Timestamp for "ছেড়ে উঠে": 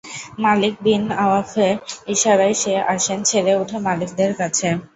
3.29-3.77